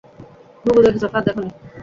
ঘুঘু 0.65 0.79
দেখেছ, 0.85 1.03
ফাঁদ 1.13 1.23
দেখনি। 1.27 1.47